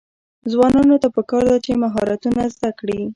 ځوانانو 0.51 0.95
ته 1.03 1.07
پکار 1.15 1.43
ده 1.49 1.57
چې، 1.65 1.71
مهارتونه 1.83 2.41
زده 2.55 2.69
کړي. 2.79 3.01